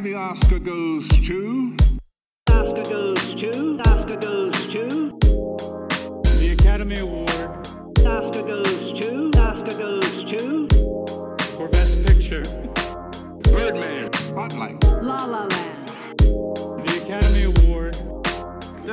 [0.00, 1.76] And the Oscar goes to.
[2.48, 3.78] Oscar goes to.
[3.80, 4.88] Oscar goes to.
[6.40, 7.28] The Academy Award
[8.06, 9.30] Oscar goes to.
[9.36, 10.66] Oscar goes to.
[11.54, 12.42] for Best Picture.
[13.52, 14.10] Birdman.
[14.14, 14.82] Spotlight.
[15.02, 15.88] La La Land.
[16.16, 17.94] The Academy Award.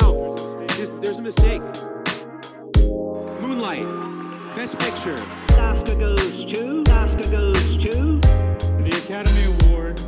[0.02, 0.36] No,
[0.76, 1.62] there's, there's a mistake.
[3.40, 3.88] Moonlight,
[4.58, 5.16] Best Picture.
[5.58, 6.84] Oscar goes to.
[6.90, 8.20] Oscar goes to.
[8.20, 10.02] The Academy Award.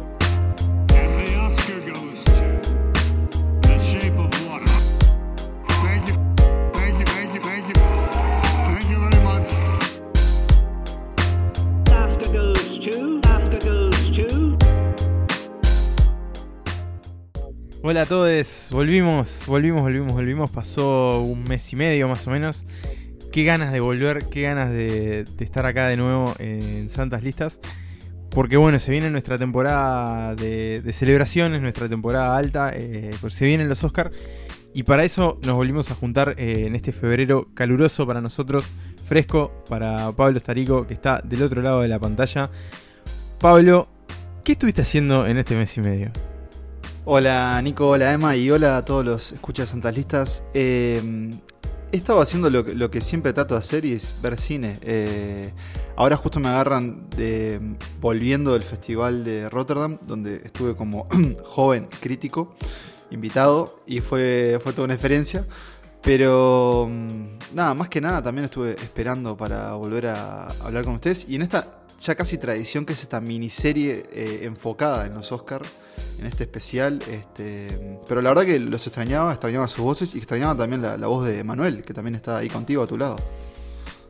[17.81, 20.51] Hola a todos, volvimos, volvimos, volvimos, volvimos.
[20.51, 22.65] Pasó un mes y medio más o menos.
[23.31, 27.59] Qué ganas de volver, qué ganas de, de estar acá de nuevo en Santas Listas.
[28.31, 33.67] Porque bueno, se viene nuestra temporada de, celebraciones, nuestra temporada alta, eh, pues se vienen
[33.67, 34.11] los Oscars.
[34.73, 38.67] Y para eso nos volvimos a juntar eh, en este febrero caluroso para nosotros,
[39.03, 42.51] fresco para Pablo Estarico, que está del otro lado de la pantalla.
[43.39, 43.87] Pablo,
[44.43, 46.11] ¿qué estuviste haciendo en este mes y medio?
[47.05, 50.43] Hola Nico, hola Emma y hola a todos los escuchas Santas Listas.
[50.53, 51.31] Eh,
[51.91, 54.77] he estado haciendo lo, que- siempre trato de hacer y es ver cine.
[54.81, 55.51] Eh,
[55.95, 57.59] ahora justo me agarran de,
[57.99, 61.07] volviendo del festival de Rotterdam, donde estuve como
[61.43, 62.55] joven crítico,
[63.11, 65.45] invitado, y fue, fue toda una experiencia.
[66.01, 71.25] Pero mm, nada, más que nada también estuve esperando para volver a hablar con ustedes.
[71.27, 75.67] Y en esta ya casi tradición que es esta miniserie eh, enfocada en los Oscars
[76.19, 76.99] en este especial.
[77.11, 81.07] Este, pero la verdad que los extrañaba, extrañaba sus voces y extrañaba también la, la
[81.07, 83.17] voz de Manuel, que también está ahí contigo a tu lado.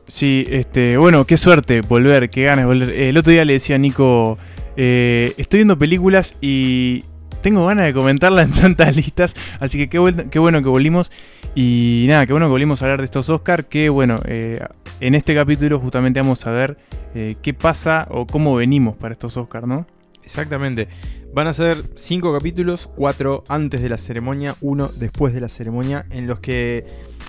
[0.06, 2.90] Sí, este, bueno, qué suerte volver, qué ganas de volver.
[2.90, 4.38] El otro día le decía a Nico,
[4.76, 7.04] eh, estoy viendo películas y
[7.42, 11.10] tengo ganas de comentarla en santas listas, así que qué, buen- qué bueno que volvimos.
[11.54, 14.60] Y nada, qué bueno que volvimos a hablar de estos Oscars, que bueno, eh,
[15.00, 16.76] en este capítulo justamente vamos a ver
[17.14, 19.86] eh, qué pasa o cómo venimos para estos Oscars, ¿no?
[20.24, 20.88] Exactamente.
[21.32, 26.04] Van a ser cinco capítulos, cuatro antes de la ceremonia, uno después de la ceremonia,
[26.10, 26.84] en los que,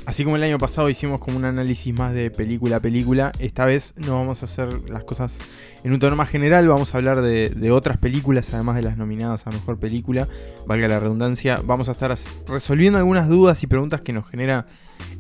[0.08, 3.64] así como el año pasado hicimos como un análisis más de película a película, esta
[3.66, 5.38] vez no vamos a hacer las cosas
[5.84, 8.98] en un tono más general, vamos a hablar de, de otras películas, además de las
[8.98, 10.28] nominadas a Mejor Película,
[10.66, 12.16] valga la redundancia, vamos a estar
[12.48, 14.66] resolviendo algunas dudas y preguntas que nos genera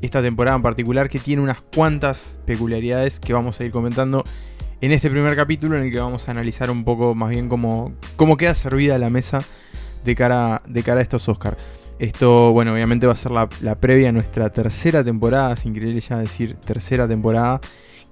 [0.01, 4.23] esta temporada en particular, que tiene unas cuantas peculiaridades que vamos a ir comentando
[4.81, 7.93] en este primer capítulo en el que vamos a analizar un poco más bien cómo,
[8.15, 9.39] cómo queda servida la mesa
[10.03, 11.57] de cara, de cara a estos Oscars.
[11.99, 16.17] Esto, bueno, obviamente va a ser la, previa a nuestra tercera temporada, sin querer ya
[16.17, 17.61] decir tercera temporada,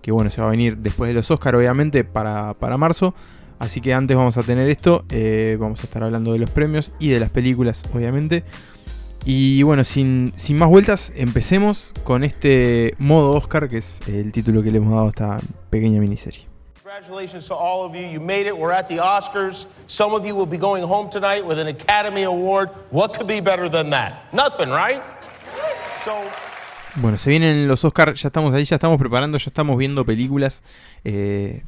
[0.03, 3.15] que bueno, se va a venir después de los Oscars, obviamente, para, para marzo.
[3.57, 6.93] Así que antes vamos a tener esto, eh, vamos a estar hablando de los premios
[6.99, 8.43] y de las películas, obviamente.
[9.25, 14.61] Y bueno, sin, sin más vueltas, empecemos con este modo Oscar, que es el título
[14.61, 15.37] que le hemos dado a esta
[15.71, 16.48] pequeña miniserie.
[16.89, 18.01] Congratulations to all of you.
[18.07, 18.57] You made it.
[18.57, 19.67] We're at the Oscars.
[19.85, 22.71] Some of you will be going home tonight with an Academy Award.
[22.89, 24.33] What could be better than that?
[24.33, 24.99] Nothing, right?
[26.95, 30.63] Bueno, se vienen los Oscars, ya estamos ahí, ya estamos preparando, ya estamos viendo películas.
[31.03, 31.61] eh,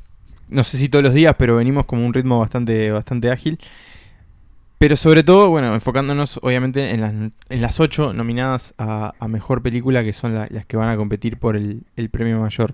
[0.50, 3.60] no sé si todos los días, pero venimos como un ritmo bastante, bastante ágil.
[4.80, 10.04] Pero sobre todo, bueno, enfocándonos obviamente en las, en las ocho nominadas a, Mejor Película,
[10.04, 12.74] que son la- las que van a competir por el, el premio mayor.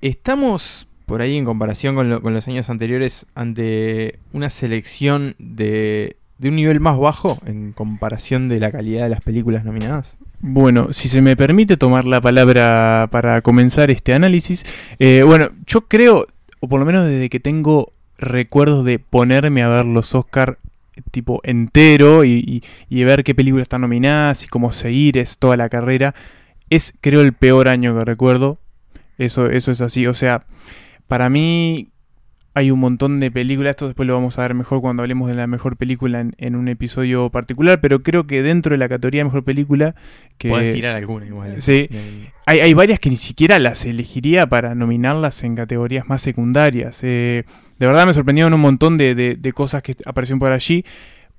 [0.00, 6.16] Estamos por ahí en comparación con, lo- con los años anteriores ante una selección de,
[6.38, 10.16] de un nivel más bajo en comparación de la calidad de las películas nominadas.
[10.40, 14.64] Bueno, si se me permite tomar la palabra para comenzar este análisis,
[15.00, 16.28] eh, bueno, yo creo,
[16.60, 20.58] o por lo menos desde que tengo recuerdos de ponerme a ver los Oscar
[21.10, 25.56] tipo entero y, y- y ver qué películas están nominadas y cómo seguir es toda
[25.56, 26.14] la carrera,
[26.70, 28.58] es creo el peor año que recuerdo.
[29.16, 30.06] Eso, eso es así.
[30.06, 30.44] O sea,
[31.08, 31.88] para mí
[32.54, 35.34] hay un montón de películas, esto después lo vamos a ver mejor cuando hablemos de
[35.34, 39.20] la mejor película en, en un episodio particular, pero creo que dentro de la categoría
[39.20, 39.94] de mejor película,
[40.38, 41.52] que Podés tirar alguna igual.
[41.52, 41.60] eh.
[41.60, 41.86] Sí.
[41.90, 46.98] Del- hay, hay varias que ni siquiera las elegiría para nominarlas en categorías más secundarias.
[47.04, 47.44] Eh,
[47.78, 50.84] de verdad me sorprendieron un montón de, de- de cosas que aparecieron por allí.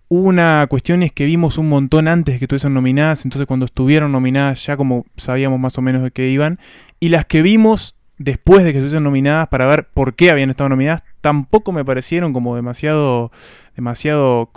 [0.07, 4.11] Una cuestión es que vimos un montón antes de que estuviesen nominadas, entonces cuando estuvieron
[4.11, 6.59] nominadas ya como sabíamos más o menos de qué iban.
[6.99, 10.69] Y las que vimos después de que estuviesen nominadas para ver por qué habían estado
[10.69, 13.31] nominadas, tampoco me parecieron como demasiado,
[13.75, 14.51] demasiado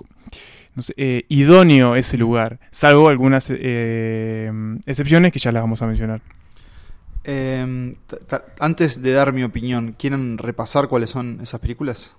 [0.75, 4.50] no sé, eh, idóneo ese lugar, salvo algunas eh,
[4.87, 6.20] excepciones que ya las vamos a mencionar.
[7.25, 7.94] Eh,
[8.29, 12.17] ta- antes de dar mi opinión, ¿quieren repasar cuáles son esas películas?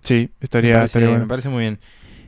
[0.00, 1.28] Sí, me, estaría, parece, estaría me bueno.
[1.28, 1.78] parece muy bien.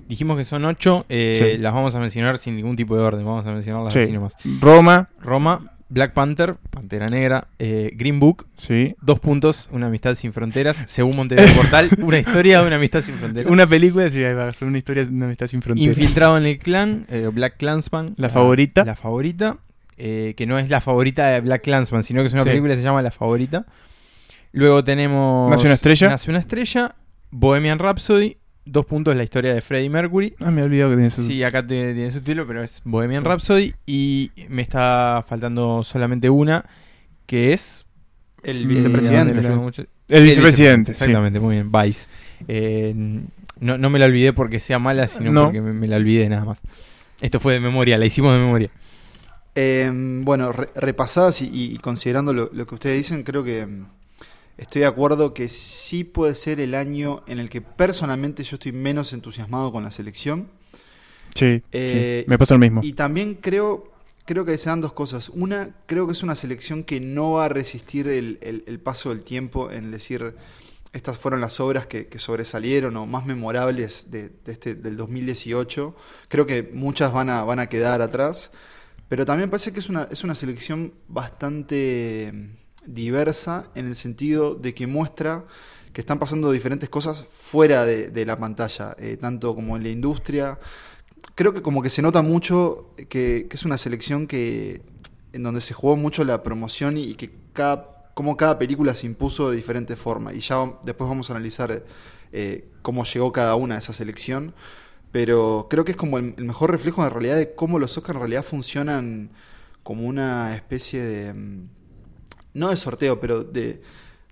[0.08, 1.58] Dijimos que son ocho, eh, Sí.
[1.62, 4.00] las vamos a mencionar sin ningún tipo de orden, vamos a mencionarlas Sí.
[4.00, 4.34] así nomás.
[4.60, 8.94] Roma, Roma, Black Panther, Pantera Negra, eh, Green Book, sí.
[9.02, 13.16] dos puntos, Una amistad sin fronteras, según Montevideo Portal, una historia de una amistad sin
[13.16, 13.50] fronteras.
[13.50, 15.88] Una película, sí, ahí va a ser una historia de una amistad sin fronteras.
[15.98, 18.14] Infiltrado en el clan, eh, Black Clansman.
[18.16, 18.84] La favorita.
[18.84, 19.58] La favorita,
[19.98, 22.48] eh, que no es la favorita de Black Clansman, sino que es una Sí.
[22.50, 23.66] película que se llama La favorita.
[24.52, 25.50] Luego tenemos...
[25.50, 26.08] Nace una estrella.
[26.08, 26.94] Nace una estrella,
[27.30, 30.34] Bohemian Rhapsody, dos puntos, la historia de Freddie Mercury.
[30.40, 31.26] Ah, me he olvidado que tenés eso.
[31.26, 33.74] Sí, acá te- tiene su título, pero es Bohemian Rhapsody.
[33.86, 36.64] Y me está faltando solamente una,
[37.26, 37.86] que es...
[38.42, 39.34] El vicepresidente.
[39.34, 40.98] no sé, mucho- El vicepresidente, sí.
[41.04, 42.08] Exactamente, muy bien, Vice.
[42.48, 42.94] Eh,
[43.60, 45.44] no, no me la olvidé porque sea mala, sino No.
[45.44, 46.60] porque me, me la olvidé nada más.
[47.20, 48.70] Esto fue de memoria, la hicimos de memoria.
[49.54, 49.90] Eh,
[50.22, 53.84] bueno, re- repasadas y, y considerando lo, lo que ustedes dicen, creo que mm,
[54.60, 58.72] estoy de acuerdo que sí puede ser el año en el que personalmente yo estoy
[58.72, 60.48] menos entusiasmado con la selección.
[61.34, 62.80] Sí, Eh, sí, me pasa lo mismo.
[62.80, 63.92] Y también creo,
[64.26, 65.28] creo que se dan dos cosas.
[65.30, 69.10] Una, creo que es una selección que no va a resistir el, el- el paso
[69.10, 70.34] del tiempo en decir,
[70.92, 75.94] estas fueron las obras que, que sobresalieron o más memorables de, de este, del 2018.
[76.28, 78.50] Creo que muchas van a, van a quedar atrás.
[79.08, 82.32] Pero también parece que es una, es una selección bastante
[82.86, 85.44] diversa en el sentido de que muestra
[85.92, 90.58] que están pasando diferentes cosas fuera de, la pantalla, eh, tanto como en la industria,
[91.34, 94.82] creo que como que se nota mucho que, es una selección que
[95.32, 99.50] en donde se jugó mucho la promoción y, que cada cómo cada película se impuso
[99.50, 100.34] de diferente forma.
[100.34, 101.84] Y ya después vamos a analizar
[102.32, 104.54] eh, cómo llegó cada una a esa selección.
[105.12, 108.16] Pero creo que es como el, el mejor reflejo en realidad de cómo los Oscars
[108.16, 109.30] en realidad funcionan
[109.82, 111.68] como una especie de mm,
[112.54, 113.80] no de sorteo pero de,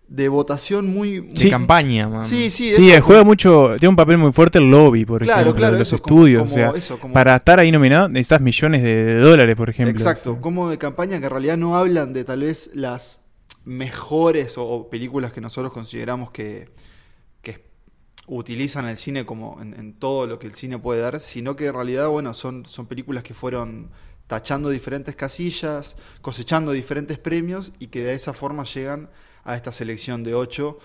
[0.09, 2.21] de votación muy, muy- De campaña, man.
[2.23, 5.23] sí sí Sí, eso, eh, juega mucho, tiene un papel muy fuerte el lobby, por
[5.23, 6.43] Claro, ejemplo, claro, de los eso, estudios.
[6.43, 9.69] como o sea, eso, como- para estar ahí nominado necesitas millones de, de dólares, por
[9.71, 9.93] ejemplo.
[9.93, 13.27] Exacto, O sea, como de campaña que en realidad no hablan de tal vez las
[13.65, 16.71] mejores o, o películas que nosotros consideramos que,
[17.43, 17.67] que
[18.27, 21.67] utilizan el cine como en, en todo lo que el cine puede dar, sino que
[21.67, 23.91] en realidad, bueno, son, son películas que fueron
[24.29, 29.11] tachando diferentes casillas, cosechando diferentes premios y que de esa forma llegan
[29.45, 30.79] a esta selección de ocho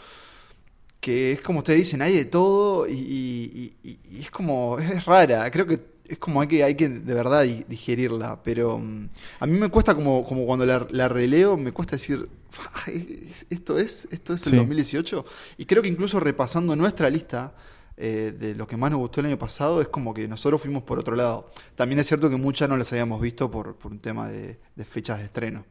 [0.99, 5.03] que es como ustedes dicen, hay de todo y, y- y- y es como, es
[5.05, 9.09] rara, creo que es como hay que, hay que de verdad di- digerirla, pero mm,
[9.41, 13.45] a mí me cuesta como, como cuando la, la releo, me cuesta decir, "Fa, es-
[13.49, 14.55] esto es, esto es el Sí.
[14.57, 15.25] 2018,
[15.57, 17.53] y creo que incluso repasando nuestra lista
[17.97, 20.83] eh, de lo que más nos gustó el año pasado, es como que nosotros fuimos
[20.83, 21.49] por otro lado.
[21.75, 24.85] También es cierto que muchas no las habíamos visto por, por un tema de, de
[24.85, 25.65] fechas de estreno.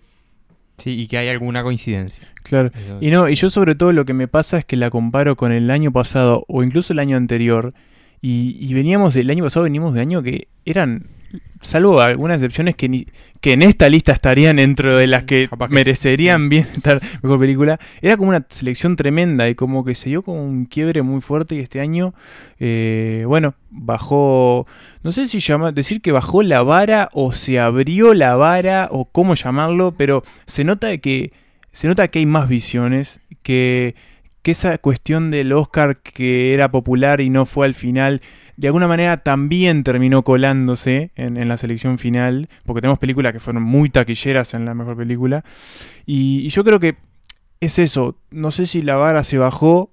[0.78, 2.28] Sí, y que hay alguna coincidencia.
[2.42, 2.70] Claro.
[3.00, 5.52] Y no, y yo sobre todo lo que me pasa es que la comparo con
[5.52, 7.74] el año pasado o incluso el año anterior.
[8.20, 11.06] Y, y veníamos del año pasado, veníamos de año que eran,
[11.60, 13.06] salvo algunas excepciones que, ni,
[13.40, 17.40] que en esta lista estarían dentro de las que Capaz que merecerían bien estar mejor
[17.40, 17.78] película.
[18.00, 21.54] Era como una selección tremenda y como que se dio como un quiebre muy fuerte
[21.54, 22.14] y este año,
[22.58, 24.66] eh, bueno, bajó,
[25.02, 29.06] no sé si llama, decir que bajó la vara o se abrió la vara o
[29.06, 31.32] cómo llamarlo, pero se nota que
[31.72, 33.94] se nota que hay más visiones, que,
[34.42, 38.20] que esa cuestión del Oscar que era popular y no fue al final,
[38.62, 43.40] de alguna manera también terminó colándose en, en la selección final, porque tenemos películas que
[43.40, 45.44] fueron muy taquilleras en la mejor película.
[46.06, 46.96] Y, y yo creo que
[47.60, 49.90] es eso, no sé si la vara se bajó,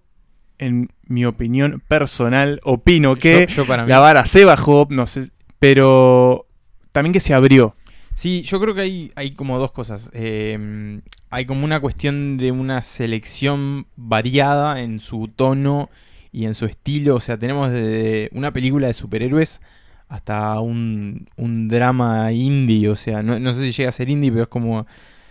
[0.59, 5.07] en mi opinión personal, opino que Yo- yo para mí- la vara se bajó, no
[5.07, 6.45] sé, pero
[6.91, 7.75] también que se abrió.
[8.15, 10.09] Sí, yo creo que hay, hay como dos cosas.
[10.13, 10.99] Eh,
[11.29, 15.89] hay como una cuestión de una selección variada en su tono
[16.31, 17.15] y en su estilo.
[17.15, 19.61] O sea, tenemos desde una película de superhéroes
[20.07, 22.89] hasta un, un drama indie.
[22.89, 24.85] O sea, no, no sé si llega a ser indie, pero es como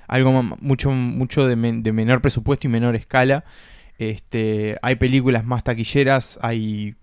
[0.06, 3.44] algo mucho, mucho de, men- de menor presupuesto y menor escala.
[3.98, 6.94] Este, hay películas más taquilleras, hay,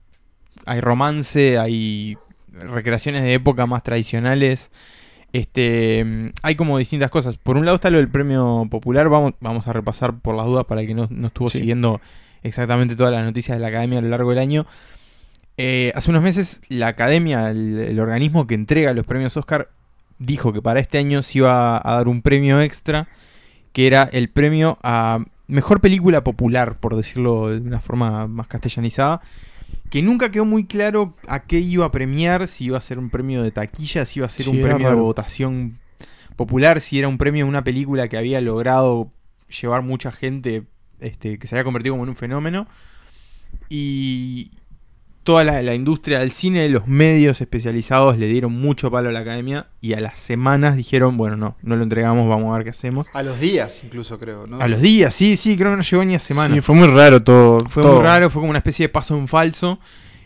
[0.65, 2.17] hay romance, hay
[2.51, 4.71] recreaciones de época más tradicionales.
[5.33, 7.37] Este, hay como distintas cosas.
[7.37, 10.65] Por un lado está lo del premio popular, vamos, vamos a repasar por las dudas
[10.65, 11.59] para el que no, no estuvo Sí.
[11.59, 11.99] siguiendo
[12.45, 14.65] exactamente todas las noticias de la academia a lo largo del año.
[15.57, 19.69] Eh, hace unos meses la academia, el, el organismo que entrega los premios Oscar,
[20.19, 23.07] dijo que para este año se iba a dar un premio extra,
[23.73, 29.21] que era el premio a mejor película popular, por decirlo de una forma más castellanizada
[29.89, 33.09] que nunca quedó muy claro a qué iba a premiar, si iba a ser un
[33.09, 35.79] premio de taquilla, si iba a ser Sí, un premio de votación
[36.35, 39.11] popular, si era un premio de una película que había logrado
[39.61, 40.63] llevar mucha gente,
[40.99, 42.67] este, que se había convertido como en un fenómeno.
[43.69, 44.51] Y,
[45.25, 49.19] toda la, la industria del cine, los medios especializados le dieron mucho palo a la
[49.19, 52.69] academia y a las semanas dijeron, bueno, no, no lo entregamos, vamos a ver qué
[52.69, 53.07] hacemos.
[53.11, 54.61] A los días, incluso creo, ¿no?
[54.61, 56.55] A los días, sí, sí, creo que no llegó ni a semanas.
[56.55, 57.61] Sí, fue muy raro todo.
[57.67, 57.95] Fue todo.
[57.95, 59.79] muy raro, fue como una especie de paso en falso.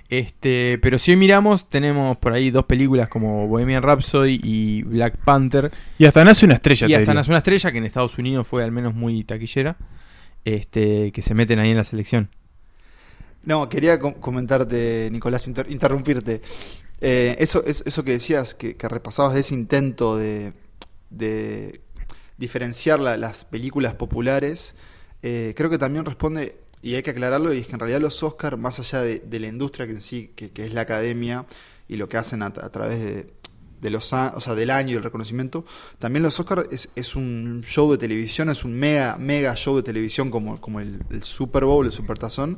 [0.09, 5.15] Este, pero si hoy miramos, tenemos por ahí dos películas como Bohemian Rhapsody y Black
[5.23, 5.71] Panther.
[5.97, 6.87] Y hasta nace una estrella.
[6.89, 7.13] y hasta diría.
[7.13, 9.77] nace una estrella que en Estados Unidos fue al menos muy taquillera.
[10.55, 12.29] Este, que se meten ahí en la selección.
[13.43, 16.41] No, quería com- comentarte, Nicolás, inter- interrumpirte.
[17.01, 20.53] Eh, eso, es- eso que decías, que, repasabas de ese intento de,
[22.37, 24.73] diferenciar la- las películas populares,
[25.23, 28.21] eh, creo que también responde, y hay que aclararlo, y es que en realidad los
[28.23, 31.45] Oscar, más allá de, la industria que en sí, que, es la academia,
[31.87, 33.38] y lo que hacen a través de,
[33.81, 35.65] de los o sea, del año y el reconocimiento,
[35.99, 39.83] también los Oscar es, es un show de televisión, es un mega, mega show de
[39.83, 42.57] televisión como, como el, Super Bowl, el Super Tazón,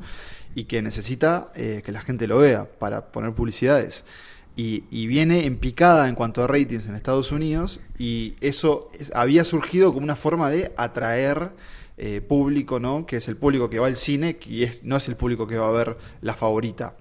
[0.56, 4.04] y que necesita eh, que la gente lo vea para poner publicidades.
[4.58, 9.12] Y, y viene en picada en cuanto a ratings en Estados Unidos, y eso es-
[9.16, 11.52] había surgido como una forma de atraer
[11.98, 13.06] eh, público, ¿no?
[13.06, 15.58] Que es el público que va al cine, y es, no es el público que
[15.58, 16.96] va a ver la favorita.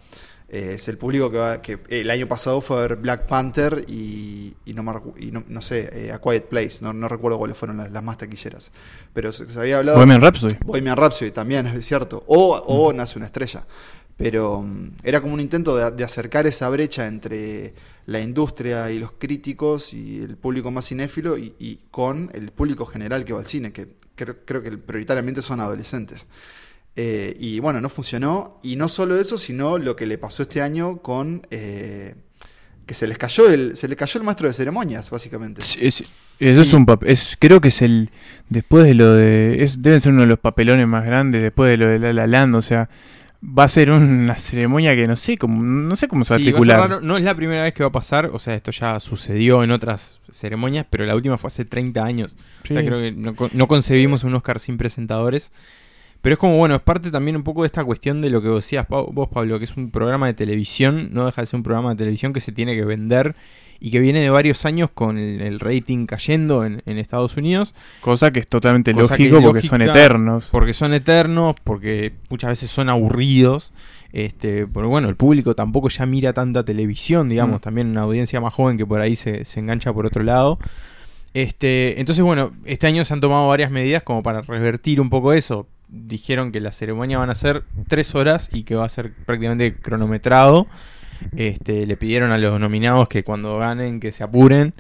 [0.53, 3.85] Eh, es el público que, va, que el año pasado fue a ver Black Panther
[3.87, 7.57] y, y no, y no, no sé, eh, A Quiet Place, no, no recuerdo cuáles
[7.57, 8.73] fueron las, las más taquilleras.
[9.13, 9.99] Pero se, se había hablado...
[9.99, 10.57] Bohemian Rhapsody.
[10.65, 12.25] Bohemian Rhapsody también, es cierto.
[12.27, 13.65] O, o Nace una estrella.
[14.17, 17.73] Pero mm, era como un intento de, de acercar esa brecha entre
[18.07, 22.87] la industria y los críticos y el público más cinéfilo y, y con el público
[22.87, 26.27] general que va al cine, que creo, creo que prioritariamente son adolescentes.
[26.97, 28.59] Eh, y bueno, no funcionó.
[28.63, 31.47] Y no solo eso, sino lo que le pasó este año con...
[31.51, 32.15] eh,
[32.87, 35.63] que se les cayó el, se le cayó el maestro de ceremonias, básicamente.
[35.63, 36.03] Sí, es-
[36.41, 37.17] eso es un papel.
[37.39, 38.11] Creo que es el.
[38.49, 39.63] Después de lo de.
[39.63, 41.43] Es, debe ser uno de los papelones más grandes.
[41.43, 42.57] Después de lo de La La Land.
[42.57, 42.89] O sea,
[43.45, 46.39] va a ser una ceremonia que no sé cómo, no sé cómo se va a
[46.39, 46.79] va articular.
[46.81, 47.01] raro.
[47.03, 49.71] No es la primera vez que va a pasar, o sea, esto ya sucedió en
[49.71, 52.35] otras ceremonias, pero la última fue hace 30 años.
[52.65, 52.87] O sea, Sí.
[52.87, 55.53] creo que no, con- no concebimos un Oscar sin presentadores.
[56.23, 58.49] Pero es como, bueno, es parte también un poco de esta cuestión de lo que
[58.49, 61.91] decías vos, Pablo, que es un programa de televisión, no deja de ser un programa
[61.91, 63.35] de televisión que se tiene que vender
[63.83, 67.75] y que viene de varios años con el, el rating cayendo en, en Estados Unidos.
[68.03, 70.49] Cosa que es totalmente lógico es porque son eternos.
[70.53, 73.73] Porque son eternos, porque muchas veces son aburridos.
[74.13, 77.63] Este, pero bueno, el público tampoco ya mira tanta televisión, digamos, Mm.
[77.63, 80.59] también una audiencia más joven que por ahí se, se engancha por otro lado.
[81.33, 85.33] Este, entonces, bueno, este año se han tomado varias medidas como para revertir un poco
[85.33, 85.67] eso.
[85.91, 89.75] Dijeron que la ceremonia van a ser tres horas y que va a ser prácticamente
[89.75, 90.67] cronometrado.
[91.37, 94.73] Este, le pidieron a los nominados que cuando ganen que se apuren.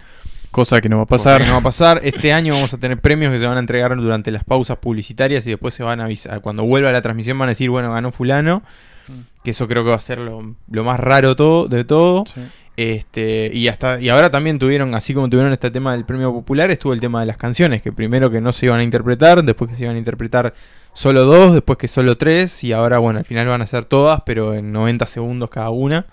[0.51, 1.47] Cosa que no va a pasar.
[1.47, 2.01] no va a pasar.
[2.03, 5.47] Este año vamos a tener premios que se van a entregar durante las pausas publicitarias
[5.47, 6.41] y después se van a avisar.
[6.41, 8.63] Cuando vuelva la transmisión van a decir, bueno, ganó fulano.
[9.43, 12.25] Que eso creo que va a ser lo, lo más raro todo, de todo.
[12.27, 12.41] Sí.
[12.77, 16.71] Este, y hasta y ahora también tuvieron, así como tuvieron este tema del premio popular,
[16.71, 19.71] estuvo el tema de las canciones, que primero que no se iban a interpretar, después
[19.71, 20.55] que se iban a interpretar
[20.93, 24.23] solo dos, después que solo tres, y ahora bueno, al final van a ser todas,
[24.27, 26.07] pero en 90 segundos cada una.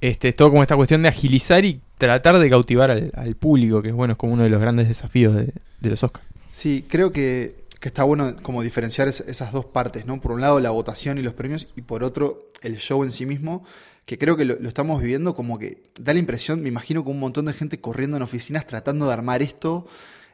[0.00, 3.88] Este, es todo como esta cuestión de agilizar y tratar de cautivar al, público, que
[3.88, 6.26] es bueno, es como uno de los grandes desafíos de, los Oscars.
[6.50, 10.20] Sí, creo que, que está bueno como diferenciar es- esas dos partes, ¿no?
[10.20, 13.24] Por un lado la votación y los premios y por otro el show en sí
[13.26, 13.64] mismo,
[14.04, 17.14] que creo que lo, lo estamos viviendo como que da la impresión, me imagino, con
[17.14, 19.86] un montón de gente corriendo en oficinas tratando de armar esto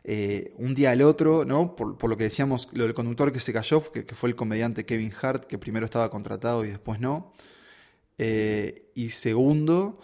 [0.05, 1.77] eh, un día al otro, ¿no?
[1.77, 4.37] Por, por lo que decíamos, lo del conductor que se cayó, que, que fue el
[4.37, 7.33] comediante Kevin Hart, que primero estaba contratado y después no.
[8.19, 9.99] Eh, y segundo,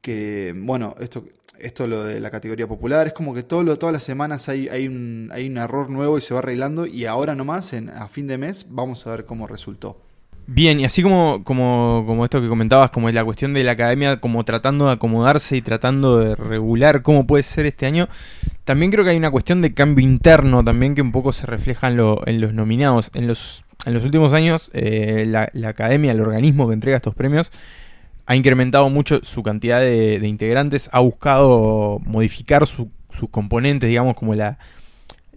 [0.00, 1.24] que, bueno, esto,
[1.58, 4.68] esto lo de la categoría popular, es como que todo lo, todas las semanas hay,
[4.68, 8.08] hay, un, hay un error nuevo y se va arreglando y ahora nomás, en, a
[8.08, 10.00] fin de mes, vamos a ver cómo resultó.
[10.48, 14.20] Bien, y así como, como, como esto que comentabas, como la cuestión de la academia,
[14.20, 18.08] como tratando de acomodarse y tratando de regular cómo puede ser este año,
[18.64, 21.88] también creo que hay una cuestión de cambio interno también que un poco se refleja
[21.88, 23.10] en, lo- en los nominados.
[23.14, 27.14] En los, en los últimos años, eh, la, la academia, el organismo que entrega estos
[27.14, 27.50] premios,
[28.26, 34.14] ha incrementado mucho su cantidad de, de integrantes, ha buscado modificar su- sus componentes, digamos,
[34.14, 34.58] como la,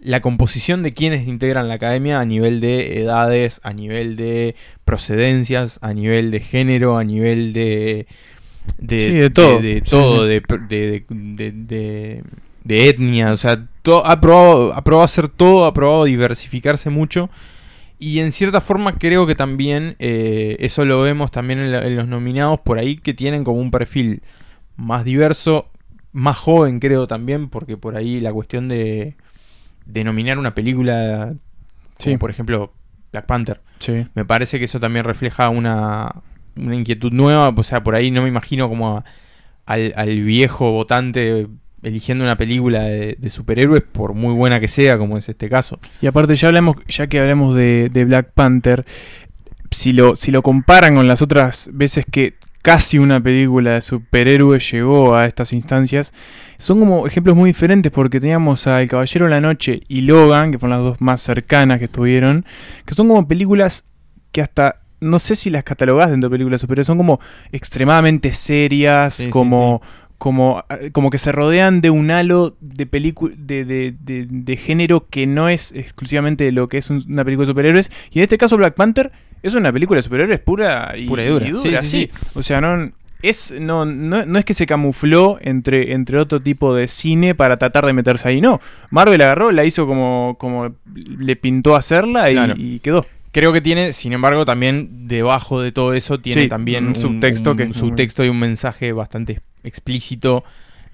[0.00, 4.54] la composición de quienes integran la academia a nivel de edades, a nivel de
[4.84, 8.06] procedencias, a nivel de género, a nivel de.
[8.78, 9.60] de, Sí, de todo.
[9.60, 10.28] de, Sí, todo, sí.
[10.28, 10.42] de,
[11.52, 12.22] de,
[12.66, 13.66] de- etnia, o sea,
[14.04, 17.30] ha, probado, ha probado hacer todo, ha probado diversificarse mucho.
[17.98, 21.96] Y en cierta forma creo que también eh, eso lo vemos también en, la- en
[21.96, 24.22] los nominados por ahí que tienen como un perfil
[24.76, 25.70] más diverso,
[26.12, 29.14] más joven creo también, porque por ahí la cuestión de,
[29.86, 31.40] de nominar una película, como
[31.98, 32.16] Sí.
[32.18, 32.72] por ejemplo
[33.12, 34.06] Black Panther, Sí.
[34.14, 36.16] me parece que eso también refleja una,
[36.56, 39.04] una inquietud nueva, o sea, por ahí no me imagino como a-
[39.64, 41.46] al, al viejo votante
[41.86, 45.78] eligiendo una película de, de superhéroes, por muy buena que sea, como es este caso.
[46.02, 48.84] Y aparte ya hablamos, ya que hablamos de, de Black Panther,
[49.70, 54.68] si lo, si lo comparan con las otras veces que casi una película de superhéroes
[54.72, 56.12] llegó a estas instancias,
[56.58, 60.50] son como ejemplos muy diferentes porque teníamos a El Caballero de la Noche y Logan,
[60.50, 62.44] que fueron las dos más cercanas que estuvieron,
[62.84, 63.84] que son como películas
[64.32, 67.20] que hasta no sé si las catalogás dentro de películas superhéroes, son como
[67.52, 69.80] extremadamente serias, Sí, sí, como
[70.18, 75.06] como, eh, como que se rodean de un halo de, de, de, de- de género
[75.08, 77.90] que no es exclusivamente de lo que es un- una película de superhéroes.
[78.10, 81.28] Y en este caso Black Panther es una película de superhéroes pura y, Pura y
[81.28, 81.46] dura.
[81.46, 81.86] Sí, sí, sí.
[81.86, 82.10] sí.
[82.34, 82.90] O sea, no,
[83.22, 87.56] es, no, no, no es que se camufló entre, entre otro tipo de cine para
[87.58, 88.40] tratar de meterse ahí.
[88.40, 92.54] No, Marvel agarró, la hizo como, como le pintó hacerla y, Claro.
[92.56, 93.06] y quedó.
[93.36, 97.54] Creo que tiene, sin embargo, también debajo de todo eso tiene Sí, también un subtexto
[97.54, 100.42] que un subtexto y un mensaje bastante explícito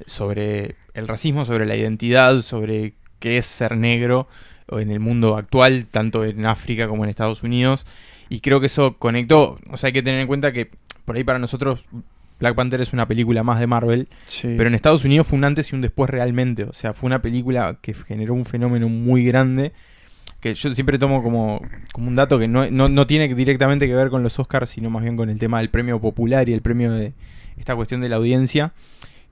[0.07, 4.27] sobre el racismo, sobre la identidad, sobre qué es ser negro
[4.69, 7.87] en el mundo actual, tanto en África como en Estados Unidos.
[8.29, 9.61] Y creo que eso conectó.
[9.71, 10.69] O sea, hay que tener en cuenta que
[11.05, 11.85] por ahí para nosotros
[12.41, 14.55] Black Panther es una película más de Marvel, Sí.
[14.57, 16.65] pero en Estados Unidos fue un antes y un después realmente.
[16.65, 19.73] O sea, fue una película que generó un fenómeno muy grande.
[20.43, 23.95] Que yo siempre tomo como, como un dato que no, no, no tiene directamente que
[23.95, 26.61] ver con los Oscars, sino más bien con el tema del premio popular y el
[26.61, 27.15] premio de
[27.57, 28.75] esta cuestión de la audiencia.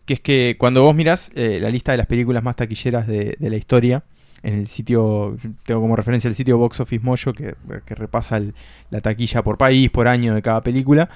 [0.07, 3.37] Que es que cuando vos mirás eh, la lista de las películas más taquilleras de,
[3.39, 4.05] la historia,
[4.43, 5.37] en el sitio,
[5.67, 8.41] tengo como referencia el sitio Box Office Mojo, que, que repasa
[8.89, 11.11] la taquilla por país, por año de cada película.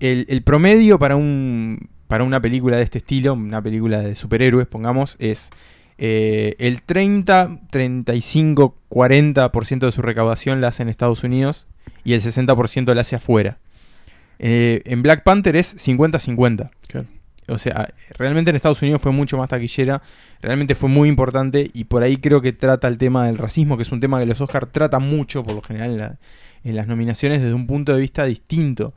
[0.00, 4.66] El, el promedio para un para una película de este estilo, una película de superhéroes,
[4.66, 5.48] pongamos, es
[6.04, 11.66] eh, el 30, 35, 40% de su recaudación la hace en Estados Unidos
[12.02, 13.58] y el 60% la hace afuera.
[14.40, 16.70] Eh, en Black Panther es 50-50.
[16.88, 17.06] Claro.
[17.46, 20.02] O sea, realmente en Estados Unidos fue mucho más taquillera,
[20.40, 23.82] realmente fue muy importante y por ahí creo que trata el tema del racismo, que
[23.84, 26.18] es un tema que los Oscars tratan mucho, por lo general, en, la-
[26.64, 28.94] en las nominaciones desde un punto de vista distinto.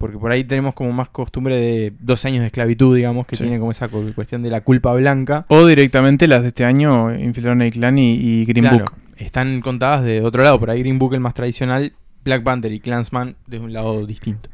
[0.00, 3.42] Porque por ahí tenemos como más costumbre de dos años de esclavitud, digamos, que Sí.
[3.42, 5.44] tiene como esa cu- cuestión de la culpa blanca.
[5.48, 8.94] O directamente las de este año, Infiltraron el Clan y, y Green Claro, Book.
[9.18, 10.58] están contadas de otro lado.
[10.58, 11.92] Por ahí Green Book el más tradicional,
[12.24, 14.48] Black Panther y Clansman de un lado distinto.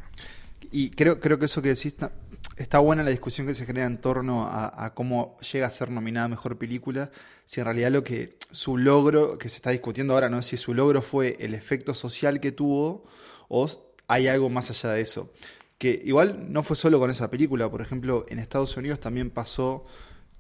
[0.73, 2.11] Y creo, creo que eso que decís está,
[2.57, 5.93] está buena la discusión que se genera en torno a, a cómo llega a ser
[5.93, 7.13] nominada mejor película.
[7.45, 10.57] Si en realidad lo que su logro, que se está discutiendo ahora, no es si
[10.57, 13.05] su logro fue el efecto social que tuvo
[13.49, 13.69] o
[14.09, 15.33] hay algo más allá de eso.
[15.79, 19.85] Que igual no fue solo con esa película, por ejemplo, en Estados Unidos también pasó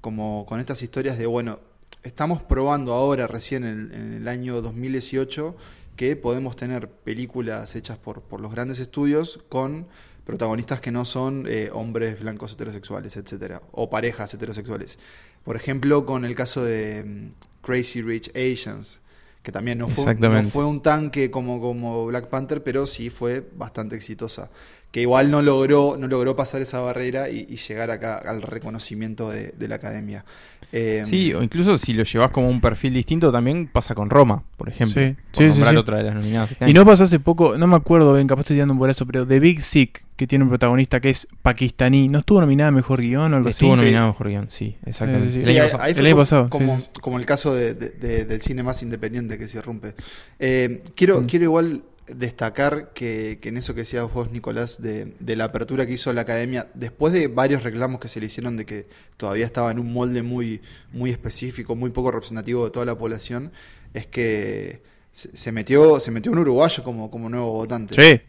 [0.00, 1.58] como con estas historias de, bueno,
[2.02, 5.56] estamos probando ahora, recién en, el año 2018,
[5.96, 9.86] que podemos tener películas hechas por, por los grandes estudios con
[10.24, 14.98] protagonistas que no son eh, hombres blancos heterosexuales, etcétera, o parejas heterosexuales.
[15.44, 19.00] Por ejemplo, con el caso de mm, Crazy Rich Asians,
[19.46, 23.48] que también no fue, no fue un tanque como, como Black Panther, pero sí fue
[23.54, 24.50] bastante exitosa.
[24.90, 29.30] Que igual no logró, no logró pasar esa barrera y, y llegar acá al reconocimiento
[29.30, 30.24] de, de la academia.
[30.72, 34.42] Eh, Sí, o incluso si lo llevas como un perfil distinto, también pasa con Roma,
[34.56, 35.00] por ejemplo.
[35.00, 35.76] Sí, por sí, sí, nombrar sí.
[35.76, 36.52] otra de las nominadas.
[36.52, 39.06] este Y no pasó hace poco, no me acuerdo bien, capaz estoy tirando un bolazo,
[39.06, 42.72] pero The Big Sick, que tiene un protagonista que es pakistaní, ¿no estuvo nominada a
[42.72, 43.82] Mejor Guión o algo Estuvo así?
[43.82, 45.28] nominado a mejor guion, sí, exactamente.
[45.30, 45.70] Sí, sí, Sí, El año ahí-
[46.18, 46.40] pasado.
[46.42, 47.00] El año como, sí, sí.
[47.00, 49.94] como el caso de- de- de- del cine más independiente que se irrumpe.
[50.38, 51.26] Eh, quiero, Mm.
[51.26, 56.12] quiero igual destacar que, en eso que decías vos, Nicolás, de, la apertura que hizo
[56.12, 59.78] la academia, después de varios reclamos que se le hicieron de que todavía estaba en
[59.78, 60.60] un molde muy,
[60.92, 63.52] muy específico, muy poco representativo de toda la población,
[63.94, 67.94] es que se, se metió, se metió un uruguayo como, como nuevo votante.
[67.94, 68.20] Sí,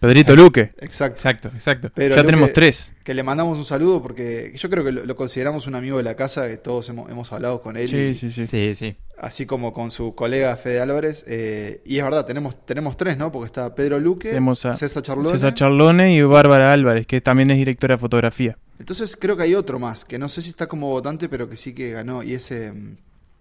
[0.00, 0.42] Pedrito Exacto.
[0.42, 0.60] Luque.
[0.78, 1.16] Exacto.
[1.16, 1.90] Exacto, exacto.
[1.94, 2.92] Pero ya Luque- tenemos tres.
[3.04, 6.02] Que le mandamos un saludo porque yo creo que lo, lo consideramos un amigo de
[6.04, 7.88] la casa, que todos hemos, hemos hablado con él.
[7.88, 8.46] Sí, y- sí, sí.
[8.50, 8.96] Sí, sí.
[9.18, 11.24] así como con su colega Fede Álvarez.
[11.28, 13.30] eh, y es verdad, tenemos, tenemos tres, ¿no?
[13.32, 15.30] Porque está Pedro Luque, Tenemos a César Charlone.
[15.30, 18.58] César Charlone y Bárbara Álvarez, que también es directora de fotografía.
[18.78, 21.56] Entonces creo que hay otro más, que no sé si está como votante, pero que
[21.56, 22.72] sí que ganó, y es eh,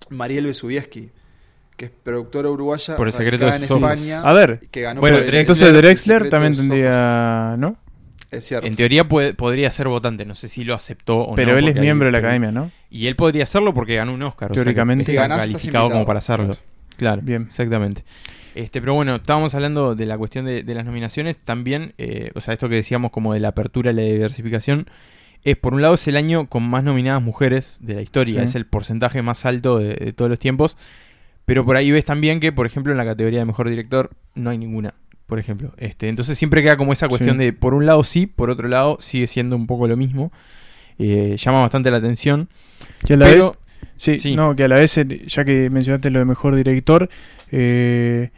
[0.10, 1.10] Mariel Besubieski,
[1.76, 3.64] que es productora uruguaya Por el secreto en.
[3.64, 4.22] España.
[4.22, 7.78] A ver, que ganó Bueno, por el- entonces Drexler también tendría, ¿no?
[8.32, 8.66] Es cierto.
[8.66, 11.36] En teoría puede- podría ser votante, no sé si lo aceptó o no.
[11.36, 12.72] Pero él es hay- miembro de la pero- academia, ¿no?
[12.90, 14.52] Y él podría hacerlo porque ganó un Oscar.
[14.52, 15.04] o sea Teóricamente.
[15.04, 16.56] Si está ganás, estás calificado como para hacerlo.
[16.98, 17.44] Claro, Bien.
[17.48, 18.04] exactamente.
[18.56, 21.36] Este, pero bueno, estábamos hablando de la cuestión de, de las nominaciones.
[21.44, 24.88] También, eh, o sea, esto que decíamos como de la apertura y la diversificación,
[25.44, 28.46] es por un lado es el año con más nominadas mujeres de la historia, Sí.
[28.46, 30.78] es el porcentaje más alto de, de todos los tiempos.
[31.46, 34.50] Pero por ahí ves también que, por ejemplo, en la categoría de mejor director no
[34.50, 34.94] hay ninguna.
[35.26, 35.74] por ejemplo.
[35.78, 37.46] Este, entonces siempre queda como esa cuestión Sí.
[37.46, 40.32] de, por un lado sí, por otro lado sigue siendo un poco lo mismo.
[41.00, 42.50] Eh, llama bastante la atención.
[43.04, 43.60] Que a la Pero- vez,
[43.98, 44.36] sí, sí.
[44.36, 47.10] no, que a la vez, eh, ya que mencionaste lo de mejor director,
[47.52, 48.30] eh,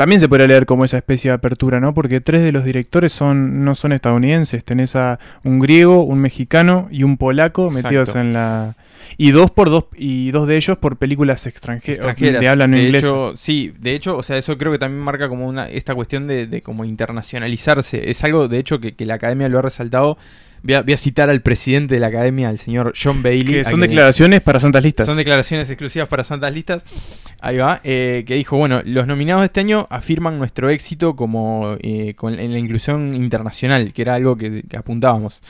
[0.00, 1.92] también se podría leer como esa especie de apertura, ¿no?
[1.92, 4.64] Porque tres de los directores son no son estadounidenses.
[4.64, 8.76] Tenés a un griego, un mexicano y un polaco metidos en la
[9.18, 12.40] y dos por dos y dos de ellos por películas extranje- extranjeras.
[12.40, 13.08] de habla no de inglesa.
[13.08, 16.26] hecho, sí, de hecho, o sea, eso creo que también marca como una esta cuestión
[16.26, 18.10] de, de como internacionalizarse.
[18.10, 20.16] Es algo, de hecho, que, que la academia lo ha resaltado.
[20.62, 23.54] Voy a, voy a citar al presidente de la academia, al señor John Bailey.
[23.54, 25.06] que son que- declaraciones para santas listas.
[25.06, 26.84] Son declaraciones exclusivas para Santas Listas.
[27.40, 27.80] Ahí va.
[27.84, 32.38] eh, que dijo, bueno, los nominados de este año afirman nuestro éxito como eh, con,
[32.38, 35.40] en la inclusión internacional, que era algo que, que apuntábamos.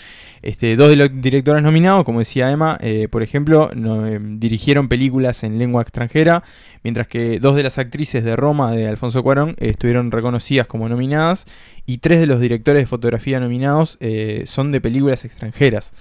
[0.42, 4.88] Este, dos de los directores nominados, como decía Emma, eh, por ejemplo, no, eh, dirigieron
[4.88, 6.44] películas en lengua extranjera,
[6.85, 10.88] mientras que dos de las actrices de Roma de Alfonso Cuarón eh, estuvieron reconocidas como
[10.88, 11.44] nominadas,
[11.87, 15.93] y tres de los directores de fotografía nominados eh, son de películas extranjeras.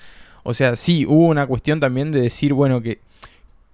[0.44, 3.00] O sea, sí, hubo una cuestión también de decir, bueno, que,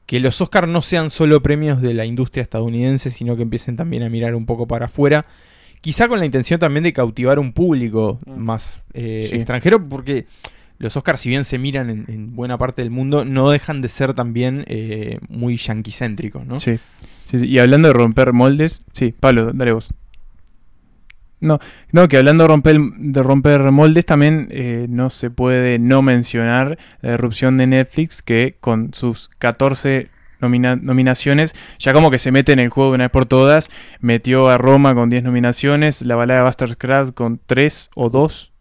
[0.05, 4.03] que los Oscars no sean solo premios de la industria estadounidense, sino que empiecen también
[4.03, 5.25] a mirar un poco para afuera.
[5.81, 8.31] Quizá con la intención también de cautivar un público Mm.
[8.39, 9.35] más eh, Sí.
[9.35, 10.25] extranjero, porque
[10.79, 13.87] los Oscars, si bien se miran en, en buena parte del mundo, no dejan de
[13.87, 16.59] ser también eh, muy yanquicéntricos, ¿no?
[16.59, 16.79] Sí.
[17.29, 17.45] Sí, sí.
[17.47, 19.89] Y hablando de romper moldes, sí, Pablo, dale vos.
[21.45, 21.59] No,
[21.91, 26.77] no, que hablando de romper, de romper moldes, también eh, no se puede no mencionar
[27.01, 30.09] la erupción de Netflix, que con sus 14
[30.41, 33.69] nomina- nominaciones, ya como que se mete en el juego de una vez por todas,
[33.99, 38.51] metió a Roma con 10 nominaciones, la balada de Buster con 3 o 2,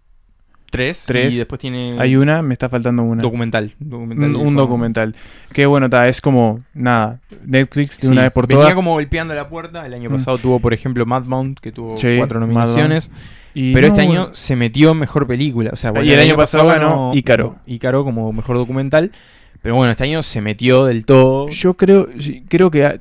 [0.75, 1.05] Tres.
[1.07, 1.35] Tres.
[1.35, 3.23] Y después tiene hay una, me está faltando una.
[3.23, 3.75] documental.
[3.79, 5.15] documental un, documental.
[5.53, 8.75] Que bueno, ta, es como, nada, Netflix de Sí, una vez por venía todas.
[8.75, 9.87] como golpeando la puerta.
[9.87, 10.15] El año Mm.
[10.15, 13.11] pasado tuvo, por ejemplo, Mad Mount, que tuvo Sí, cuatro nominaciones.
[13.55, 14.35] Y Pero no, este año bueno.
[14.35, 15.71] se metió en mejor película.
[15.73, 17.57] O sea, Y el año pasado ganó Ícaro.
[17.67, 19.13] Ícaro como mejor documental.
[19.63, 21.49] Pero bueno, este año se metió del todo.
[21.49, 22.09] Yo creo,
[22.49, 23.01] creo que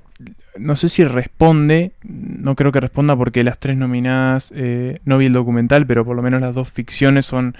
[0.58, 5.28] no sé si responde, no creo que responda porque las tres nominadas, eh, no vi
[5.28, 7.56] el documental, pero por lo menos las dos ficciones son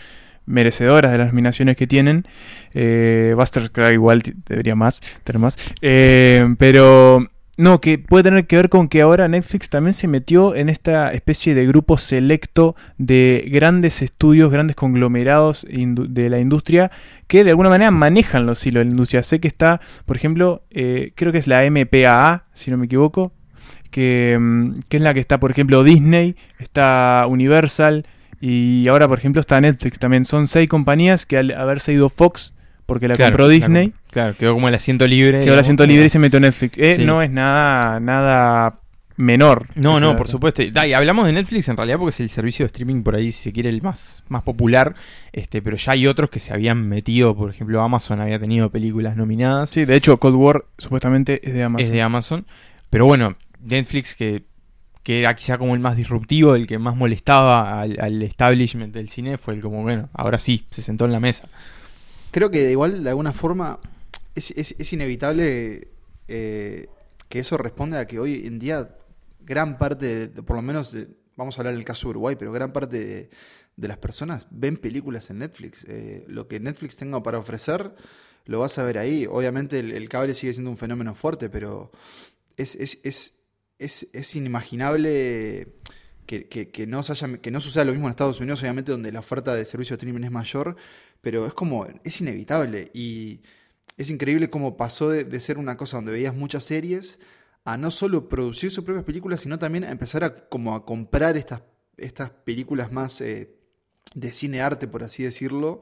[0.46, 2.26] merecedoras de las nominaciones que tienen.
[2.74, 5.58] Eh, Buster Scruggs igual debería más, tener más.
[5.82, 10.56] Eh, pero no, que puede tener que ver con que ahora Netflix también se metió
[10.56, 16.90] en esta especie de grupo selecto de grandes estudios, grandes conglomerados de la industria
[17.28, 19.22] que de alguna manera manejan los hilos de la industria.
[19.22, 23.34] Sé que está, por ejemplo, eh, creo que es la MPAA, si no me equivoco,
[23.92, 28.08] que, mm, que es la que está, por ejemplo, Disney, está Universal
[28.42, 30.26] y ahora, por ejemplo, está Netflix también.
[30.26, 32.54] Son seis compañías que al haberse ido Fox,
[32.88, 35.44] porque la Claro, compró Disney, Claro, quedó como el asiento libre.
[35.44, 36.78] quedó el asiento libre y se metió Netflix.
[36.78, 37.06] Eh, Sí.
[37.06, 38.80] No es nada, nada
[39.16, 39.68] menor.
[39.76, 40.64] No, no, sea, por supuesto.
[40.72, 43.32] Da, y hablamos de Netflix en realidad porque es el servicio de streaming por ahí,
[43.32, 44.96] si se quiere, el más, más popular.
[45.32, 47.36] Este, pero ya hay otros que se habían metido.
[47.36, 49.70] Por ejemplo, Amazon había tenido películas nominadas.
[49.72, 51.86] Sí, de hecho, Cold War supuestamente es de Amazon.
[51.86, 52.46] es de Amazon.
[52.90, 54.44] Pero bueno, Netflix que,
[55.04, 59.10] que era quizá como el más disruptivo, el que más molestaba al, al establishment del
[59.10, 61.48] cine, fue el como, bueno, ahora sí, se sentó en la mesa.
[62.32, 63.80] Creo que de igual, de alguna forma,
[64.36, 65.88] es, es- es inevitable
[66.28, 66.88] eh,
[67.30, 68.96] que eso responda a que hoy en día
[69.42, 70.96] gran parte, por lo menos,
[71.36, 73.30] vamos a hablar del caso de Uruguay, pero gran parte
[73.76, 75.86] de, las personas ven películas en Netflix.
[75.88, 77.94] Eh, lo que Netflix tenga para ofrecer,
[78.46, 79.26] lo vas a ver ahí.
[79.30, 81.92] Obviamente el, cable sigue siendo un fenómeno fuerte, pero
[82.56, 85.68] es, es, es, es, inimaginable
[86.26, 87.02] que, que- no
[87.42, 90.00] que no suceda lo mismo en Estados Unidos, obviamente, donde la oferta de servicio de
[90.00, 90.76] streaming es mayor,
[91.22, 92.92] pero es como, es inevitable.
[92.94, 93.42] Y
[93.98, 97.20] es increíble cómo pasó de, de ser una cosa donde veías muchas series
[97.66, 101.38] a no solo producir sus propias películas, sino también a empezar a, como a comprar
[101.38, 101.62] estas,
[101.98, 103.56] estas películas más eh,
[104.16, 105.82] de cine arte, por así decirlo.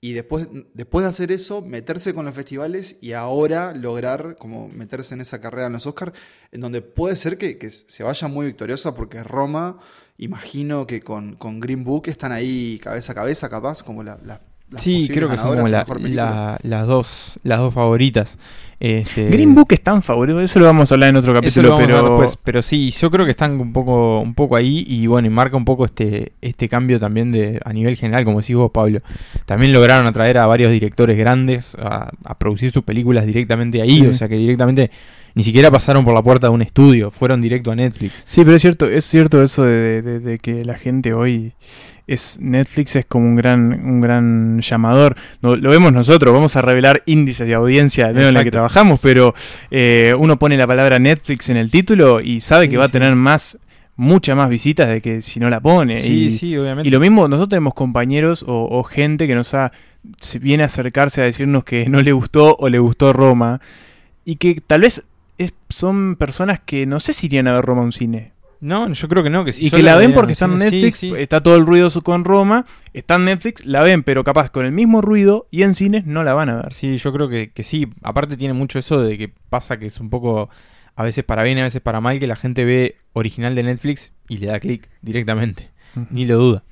[0.00, 5.14] Y después, después de hacer eso, meterse con los festivales y ahora lograr como meterse
[5.14, 6.12] en esa carrera en los Oscars,
[6.52, 9.80] en donde puede ser que, que se vaya muy victoriosa, porque Roma,
[10.18, 14.42] imagino que con, con Green Book están ahí cabeza a cabeza, capaz, como la, la-
[14.74, 18.38] las Sí, creo que son como la- la- las, dos, las dos favoritas.
[18.80, 21.94] Este, Green Book es tan favorito, eso lo vamos a hablar en otro capítulo, pero
[22.02, 25.26] ver después, pero sí, yo creo que están un poco, un poco ahí y bueno,
[25.26, 28.70] y marca un poco este, este cambio también de a nivel general, como decís vos,
[28.72, 29.00] Pablo.
[29.46, 34.06] También lograron atraer a varios directores grandes a, a producir sus películas directamente ahí, Sí.
[34.06, 34.90] o sea que directamente
[35.36, 38.22] ni siquiera pasaron por la puerta de un estudio, fueron directo a Netflix.
[38.26, 41.52] Sí, pero es cierto, es cierto eso de, de- de que la gente hoy
[42.06, 45.16] es Netflix es como un gran un gran llamador.
[45.40, 49.34] No, lo vemos nosotros, vamos a revelar índices de audiencia en la que trabajamos, pero
[49.70, 52.88] eh, uno pone la palabra Netflix en el título y sabe que Sí, va a
[52.88, 53.58] tener más
[53.96, 56.00] muchas más visitas de que si no la pone.
[56.00, 56.88] Sí, y, sí, obviamente.
[56.88, 59.72] y lo mismo, nosotros tenemos compañeros o, o gente que nos ha
[60.40, 63.60] viene a acercarse a decirnos que no le gustó o le gustó Roma.
[64.26, 65.02] Y que tal vez
[65.38, 68.32] es- son personas que no sé si irían a ver Roma a un cine.
[68.60, 69.44] No, yo creo que no.
[69.44, 71.12] Que si Y que la ven porque está en sí, Netflix, sí.
[71.16, 74.64] está todo el ruido su- con Roma, está en Netflix, la ven, pero capaz con
[74.66, 76.74] el mismo ruido y en cines no la van a ver.
[76.74, 77.88] Sí, yo creo que, que sí.
[78.02, 80.48] Aparte tiene mucho eso de que pasa que es un poco,
[80.96, 84.12] a veces para bien, a veces para mal, que la gente ve original de Netflix
[84.28, 85.70] y le da clic directamente.
[86.10, 86.62] Ni lo duda.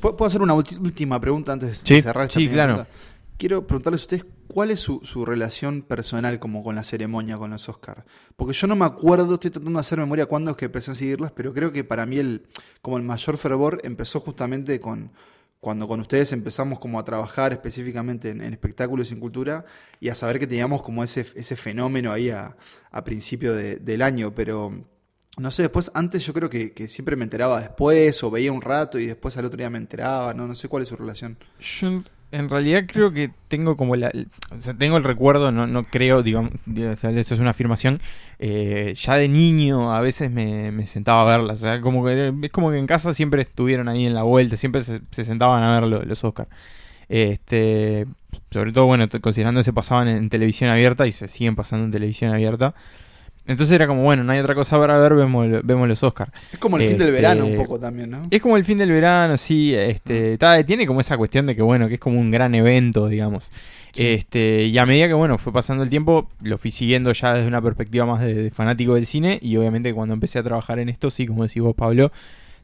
[0.00, 2.74] ¿Puedo hacer una última pregunta antes de Sí, cerrar esta sí, claro.
[2.74, 2.90] pregunta?
[3.36, 7.68] Quiero preguntarles a ustedes cuál es su, relación personal como con la ceremonia, con los
[7.68, 8.04] Oscars.
[8.36, 10.94] Porque yo no me acuerdo, estoy tratando de hacer memoria cuándo es que empecé a
[10.94, 12.46] seguirlas, pero creo que para mí el,
[12.82, 15.12] como el mayor fervor empezó justamente con
[15.60, 19.66] cuando con ustedes empezamos como a trabajar específicamente en, espectáculos y en cultura
[20.00, 22.56] y a saber que teníamos como ese, ese fenómeno ahí a,
[23.04, 24.72] principio de- del año, pero
[25.36, 28.98] no sé, después antes yo creo que, siempre me enteraba después o veía un rato
[28.98, 31.36] y después al otro día me enteraba, no, no sé cuál es su relación.
[32.32, 34.12] En- realidad creo que tengo como la...
[34.56, 38.00] O sea, tengo el recuerdo, no, no creo, digamos, eso es una afirmación.
[38.38, 41.58] eh, ya de niño a veces me, me sentaba a verlas.
[41.58, 44.56] O sea, como que, es como que en casa siempre estuvieron ahí en la vuelta,
[44.56, 46.48] siempre se, se sentaban a ver lo- los Oscars.
[47.08, 48.06] Este,
[48.50, 51.90] sobre todo, bueno, considerando que se pasaban en, televisión abierta y se siguen pasando en
[51.92, 52.74] televisión abierta.
[53.46, 56.30] Entonces era como, bueno, no hay otra cosa para ver, vemos, lo- vemos los Oscars.
[56.52, 58.22] Es como el fin del Este, verano un poco también, ¿no?
[58.30, 61.62] Es como el fin del verano, sí, este, ta- tiene como esa cuestión de que
[61.62, 63.50] bueno, que es como un gran evento, digamos.
[63.96, 67.48] Este, y a medida que bueno, fue pasando el tiempo, lo fui siguiendo ya desde
[67.48, 70.88] una perspectiva más de, de fanático del cine y obviamente cuando empecé a trabajar en
[70.88, 72.12] esto, sí, como decís vos, Pablo,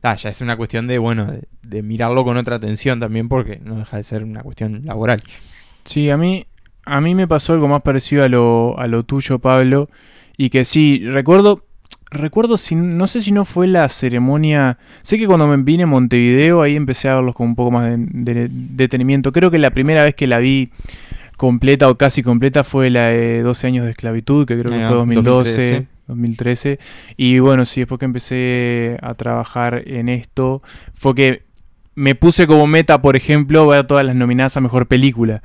[0.01, 3.59] ta, ya es una cuestión de bueno, de, de mirarlo con otra atención también porque
[3.65, 5.21] no deja de ser una cuestión laboral.
[5.85, 6.47] Sí, a mí,
[6.85, 9.89] a mí me pasó algo más parecido a lo, a lo tuyo, Pablo.
[10.37, 11.65] Y que sí, recuerdo,
[12.11, 14.79] recuerdo, si, no sé si no fue la ceremonia.
[15.03, 17.85] Sé que cuando me vine a Montevideo, ahí empecé a verlos con un poco más
[17.87, 19.33] de, de- detenimiento.
[19.33, 20.71] Creo que la primera vez que la vi
[21.37, 24.89] completa o casi completa fue la de 12 años de esclavitud, que creo que Ah,
[24.89, 25.51] fue 2012.
[25.51, 25.87] 2013.
[26.09, 26.79] 2013
[27.17, 30.63] y bueno, sí, después que empecé a trabajar en esto
[30.95, 31.43] fue que
[31.97, 35.43] me puse como meta, por ejemplo, ver todas las nominadas a mejor película.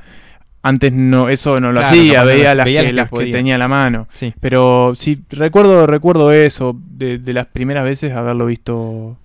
[0.64, 2.96] Antes no, eso no lo Claro, hacía, no veía las- las, veía que, las que
[2.96, 3.32] las que podía.
[3.34, 4.08] tenía a la mano.
[4.14, 4.34] Sí.
[4.40, 9.18] Pero sí, recuerdo, recuerdo eso, de, de las primeras veces haberlo visto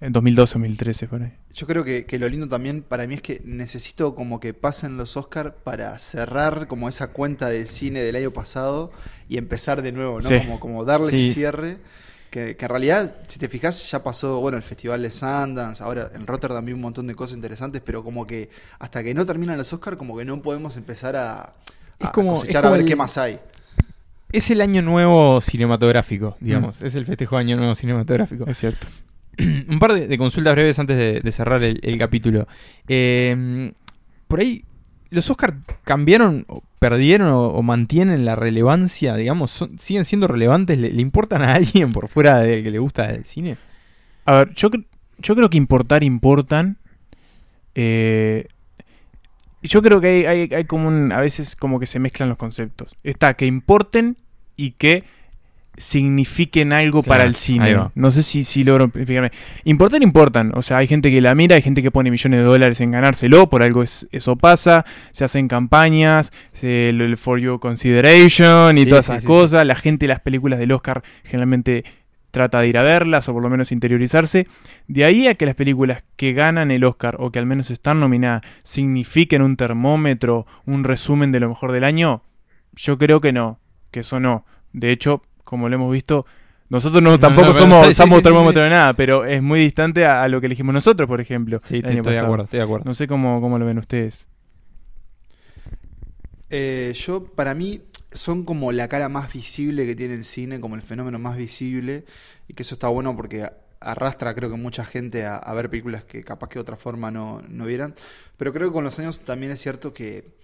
[0.00, 1.32] en 2012 2013 por ahí.
[1.54, 4.96] Yo creo que, que lo lindo también para mí es que necesito como que pasen
[4.96, 8.90] los Oscars para cerrar como esa cuenta de cine del año pasado
[9.28, 10.28] y empezar de nuevo, ¿no?
[10.28, 10.38] Sí.
[10.38, 11.24] Como, como darle Sí.
[11.24, 11.76] ese cierre.
[12.32, 16.10] Que, que en realidad, si te fijas, ya pasó, bueno, el Festival de Sundance, ahora
[16.14, 19.58] en Rotterdam vi un montón de cosas interesantes, pero como que hasta que no terminan
[19.58, 21.52] los Oscars, como que no podemos empezar a,
[21.98, 23.38] Es a como- cosechar es a ver el- qué más hay.
[24.32, 26.80] Es el año nuevo cinematográfico, digamos.
[26.80, 28.46] Es el festejo de año nuevo cinematográfico.
[28.48, 28.86] Es cierto.
[29.68, 32.48] un par de, de consultas breves antes de, de cerrar el, el capítulo.
[32.88, 33.72] Eh,
[34.26, 34.64] por ahí,
[35.12, 36.46] ¿los Oscars cambiaron,
[36.78, 39.14] perdieron o, o mantienen la relevancia?
[39.14, 40.78] Digamos, ¿siguen siendo relevantes?
[40.78, 43.56] ¿Le, le importan a alguien por fuera del que le gusta el cine?
[44.24, 44.70] A ver, yo,
[45.18, 46.78] yo creo que importar importan.
[47.74, 48.46] Eh,
[49.62, 51.12] yo creo que hay- hay como un.
[51.12, 52.94] A veces como que se mezclan los conceptos.
[53.04, 54.16] Está que importen
[54.56, 55.04] y que
[55.76, 57.76] signifiquen algo Claro, para el cine.
[57.94, 59.30] No sé si, si logro explicarme.
[59.64, 60.52] Importar importan.
[60.54, 62.90] O sea, hay gente que la mira, hay gente que pone millones de dólares en
[62.90, 64.84] ganárselo, por algo es- eso pasa.
[65.12, 69.26] Se hacen campañas, se, el, el For Your Consideration y Sí, todas sí, esas sí,
[69.26, 69.66] cosas.
[69.66, 71.84] La gente, las películas del Oscar generalmente
[72.30, 74.46] trata de ir a verlas o por lo menos interiorizarse.
[74.88, 78.00] De ahí a que las películas que ganan el Oscar o que al menos están
[78.00, 82.22] nominadas signifiquen un termómetro, un resumen de lo mejor del año,
[82.74, 84.46] yo creo que no, que eso no.
[84.72, 86.26] De hecho, como lo hemos visto,
[86.70, 88.64] nosotros no, No, tampoco no, somos, sí, somos sí, sí, termómetro sí.
[88.64, 91.62] de nada, pero es muy distante a, a lo que elegimos nosotros, por ejemplo.
[91.64, 92.84] Sí, el te- año estoy de acuerdo, estoy de acuerdo.
[92.86, 94.28] No sé cómo, cómo lo ven ustedes.
[96.50, 100.74] Eh, yo, para mí, son como la cara más visible que tiene el cine, como
[100.74, 102.04] el fenómeno más visible,
[102.48, 103.48] y que eso está bueno porque
[103.80, 107.10] arrastra, creo que mucha gente a, a ver películas que capaz que de otra forma
[107.10, 107.94] no, no vieran.
[108.36, 110.34] Pero creo que con los años también es cierto que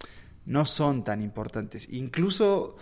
[0.45, 1.87] no son tan importantes.
[1.91, 2.77] Incluso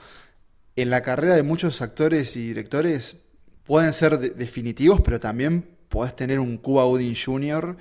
[0.78, 3.18] en la carrera de muchos actores y directores
[3.64, 7.76] pueden ser de- definitivos, pero también podés tener un Cuba Gooding Jr.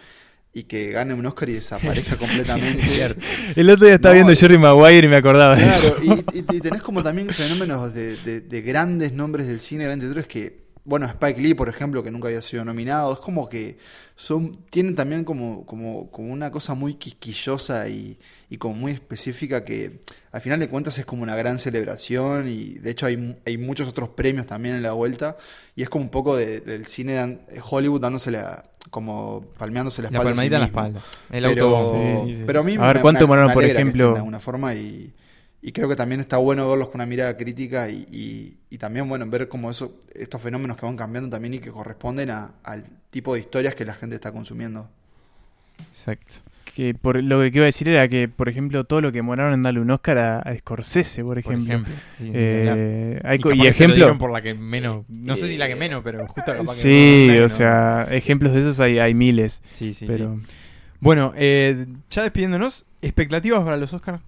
[0.52, 2.82] y que gane un Oscar y desaparezca completamente.
[3.56, 5.94] El otro día estaba No, viendo y- Jerry Maguire y me acordaba de eso.
[5.96, 9.84] Claro, y, y- y tenés como también fenómenos de, de- de grandes nombres del cine,
[9.84, 13.12] grandes directores que bueno, Spike Lee, por ejemplo, que nunca había sido nominado.
[13.12, 13.76] Es como que
[14.14, 18.18] son, tienen también como, como, como una cosa muy quisquillosa y,
[18.48, 20.00] y como muy específica que
[20.32, 23.88] al final de cuentas es como una gran celebración y de hecho hay, hay muchos
[23.88, 25.36] otros premios también en la vuelta
[25.74, 30.10] y es como un poco de- del cine de Hollywood dándosele a- como palmeándose la
[30.10, 30.30] La espalda.
[30.30, 31.00] a sí palmadita en la espalda.
[31.32, 32.22] El pero.
[32.24, 34.12] Sí, sí, pero a mí A ver, me- ¿cuánto me- me por ejemplo?
[34.12, 35.12] de alguna forma y,
[35.68, 39.08] y creo que también está bueno verlos con una mirada crítica y, y- y también
[39.08, 42.84] bueno ver cómo eso, estos fenómenos que van cambiando también y que corresponden a- al
[43.10, 44.88] tipo de historias que la gente está consumiendo.
[45.92, 46.34] Exacto.
[46.74, 49.54] Que por, lo que iba a decir era que, por ejemplo, todo lo que demoraron
[49.54, 51.72] en darle un Oscar a, a Scorsese, por Por ejemplo.
[51.72, 51.94] ejemplo.
[52.18, 54.18] sí, Eh, hay y, y que se lo ejemplo.
[54.18, 55.04] por la que menos.
[55.08, 57.52] No sé si la que menos, pero justo capaz que Sí, por la o que
[57.52, 57.56] no.
[57.56, 59.62] sea, ejemplos de esos hay, hay miles.
[59.72, 60.54] Sí, sí, pero sí.
[61.00, 64.20] Bueno, eh, ya despidiéndonos, expectativas para los Oscars.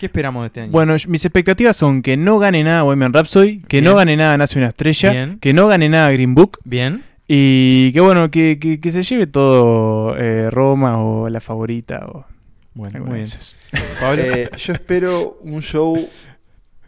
[0.00, 0.72] ¿Qué esperamos de este año?
[0.72, 3.90] Bueno, mis expectativas son que no gane nada Bohemian Rhapsody, que Bien.
[3.90, 5.38] no gane nada Nace una estrella, Bien.
[5.40, 7.02] que no gane nada Green Book bien.
[7.26, 12.26] y que bueno, que, que- que se lleve todo eh, Roma o la favorita o
[12.74, 13.28] Bueno, muy bien.
[14.00, 14.22] Pablo.
[14.22, 16.08] Eh, yo espero un show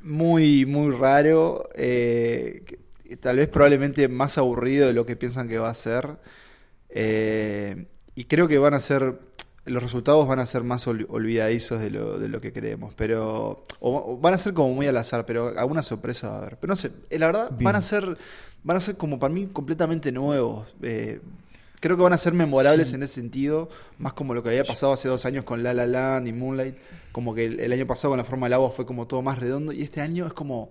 [0.02, 2.62] muy, muy raro, eh,
[3.20, 6.18] tal vez probablemente más aburrido de lo que piensan que va a ser.
[6.90, 9.18] Eh, y creo que van a ser,
[9.68, 13.64] los resultados van a ser más ol- olvidadizos de lo, de lo que creemos, pero
[13.80, 16.56] o, o van a ser como muy al azar, pero alguna sorpresa va a haber.
[16.58, 17.64] Pero no sé, eh, la verdad Bien.
[17.64, 18.16] van a ser,
[18.64, 20.74] van a ser como para mí completamente nuevos.
[20.82, 21.20] Eh,
[21.80, 24.92] creo que van a ser memorables en ese sentido, más como lo que había pasado
[24.92, 26.76] hace dos años con La La Land y Moonlight,
[27.12, 29.38] como que el, el año pasado con La Forma del Agua fue como todo más
[29.38, 30.70] redondo y este año es como,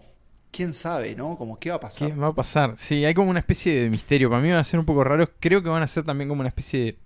[0.51, 1.37] quién sabe, ¿no?
[1.37, 2.07] Como qué va a pasar.
[2.09, 2.75] ¿Qué va a pasar?
[2.77, 4.29] Sí, hay como una especie de misterio.
[4.29, 5.29] Para mí van a ser un poco raros.
[5.39, 6.97] Creo que van a ser también como una especie de,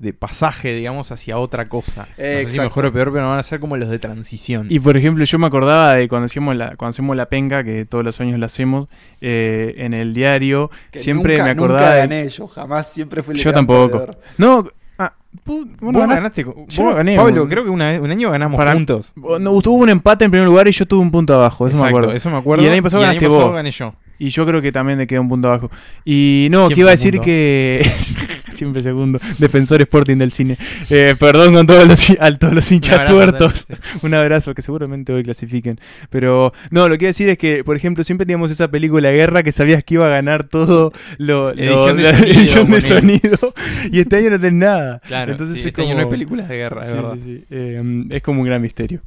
[0.00, 2.08] de pasaje, digamos, hacia otra cosa.
[2.08, 2.62] no sé si Exacto.
[2.64, 4.66] mejor o peor, pero van a ser como los de transición.
[4.70, 7.84] Y por ejemplo, yo me acordaba de cuando hacemos la, cuando hacemos la penca, que
[7.84, 8.88] todos los años la hacemos,
[9.20, 13.22] eh, en el diario, Que siempre nunca- me acordaba Nunca de- gané yo, jamás, siempre
[13.22, 13.90] fui el Yo tampoco.
[13.98, 14.18] perdedor.
[14.38, 14.64] No,
[14.98, 15.12] ah,
[15.44, 16.44] Vos ganaste.
[16.44, 19.12] yo vos, no gané, Pablo, creo que una un año ganamos Para- juntos.
[19.16, 21.86] no, tuvo un empate en primer lugar y yo tuve un punto abajo, eso me
[21.86, 22.10] acuerdo.
[22.12, 22.64] Eso me acuerdo.
[22.64, 23.52] Y el año pasado ganaste pasado vos.
[23.54, 23.94] gané yo.
[24.20, 25.70] Y yo creo que también le queda un punto abajo.
[26.04, 27.90] Y no, Siempre que iba a decir que.
[28.52, 29.18] Siempre segundo.
[29.38, 30.58] Defensor Sporting del cine.
[30.90, 33.66] Eh, perdón con todos los, a todos los hinchas tuertos.
[34.02, 35.80] Un abrazo, que seguramente hoy clasifiquen.
[36.10, 39.10] Pero no, lo que iba a decir es que, por ejemplo, siempre teníamos esa película
[39.10, 42.70] guerra que sabías que iba a ganar todo lo, lo- Edición de la sonido, edición
[42.70, 43.54] de sonido.
[43.90, 45.00] Y este año no tenés nada.
[45.06, 47.14] Claro, Entonces sí, es este año como- no hay películas de guerra, de Sí, verdad.
[47.14, 47.44] sí, sí.
[47.50, 49.00] Eh, es como un gran misterio.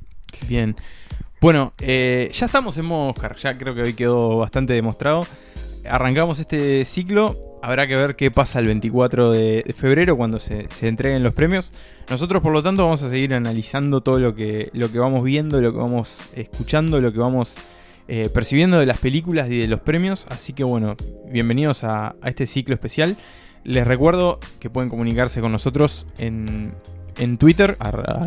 [0.48, 0.76] Bien.
[1.44, 3.36] Bueno, eh, ya estamos en modo Oscar.
[3.36, 5.28] Ya creo que hoy quedó bastante demostrado.
[5.86, 7.36] Arrancamos este ciclo.
[7.62, 11.74] Habrá que ver qué pasa el 24 de febrero cuando se, entreguen los premios.
[12.10, 15.60] Nosotros, por lo tanto, vamos a seguir analizando todo lo que, lo que vamos viendo,
[15.60, 17.56] lo que vamos escuchando, lo que vamos
[18.08, 20.26] eh, percibiendo de las películas y de los premios.
[20.30, 20.96] Así que, bueno,
[21.30, 23.18] bienvenidos a este ciclo especial.
[23.66, 26.74] Les recuerdo que pueden comunicarse con nosotros en,
[27.18, 27.78] en Twitter,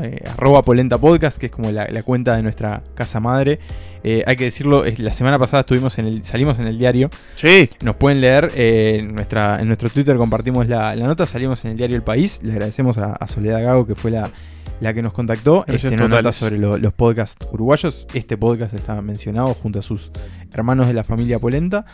[0.03, 3.59] eh, arroba Polenta Podcast, que es como la, la cuenta de nuestra casa madre.
[4.05, 7.11] Eh, hay que decirlo, la semana pasada estuvimos en el, salimos en el diario.
[7.35, 7.69] Sí.
[7.83, 11.73] Nos pueden leer eh, en, nuestra, en nuestro Twitter, compartimos la, la nota, salimos en
[11.73, 12.41] el diario El País.
[12.43, 14.31] Le agradecemos a, a Soledad Gago, que fue la,
[14.81, 15.65] la que nos contactó.
[15.67, 16.37] Este, nos nota totales.
[16.37, 18.07] sobre lo- los podcasts uruguayos.
[18.15, 20.11] Este podcast está mencionado junto a sus
[20.53, 21.85] hermanos de la familia Polenta.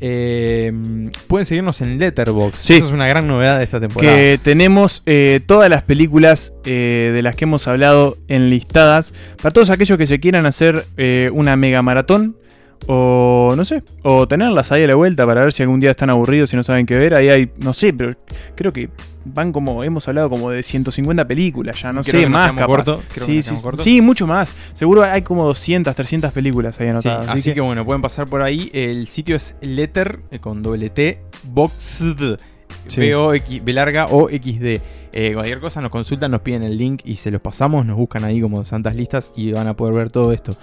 [0.00, 0.72] Eh,
[1.28, 2.56] pueden seguirnos en Letterboxd.
[2.60, 2.74] Sí.
[2.74, 4.12] Eso es una gran novedad de esta temporada.
[4.14, 9.14] Que tenemos eh, todas las películas eh, de las que hemos hablado enlistadas.
[9.40, 10.86] Para todos aquellos que se quieran hacer
[11.32, 12.36] una mega maratón.
[12.86, 16.10] O no sé, o tenerlas ahí a la vuelta para ver si algún día están
[16.10, 17.14] aburridos y no saben qué ver.
[17.14, 18.14] Ahí hay, no sé, pero
[18.54, 18.90] creo que
[19.24, 22.66] van como, hemos hablado como de 150 películas ya, no Creo sé, más capaz.
[22.66, 24.54] corto, creo sí, sí, sí, mucho más.
[24.74, 27.28] Seguro hay como 200, 300 películas ahí Sí, anotadas.
[27.28, 28.70] así, que, bueno, pueden pasar por ahí.
[28.72, 32.36] El sitio es letter eh, con doble T, boxed,
[32.88, 33.00] Sí.
[33.00, 34.80] B O X B larga o XD.
[35.16, 38.24] Eh, cualquier cosa nos consultan, nos piden el link y se los pasamos, nos buscan
[38.24, 40.56] ahí como santas listas y van a poder ver todo esto.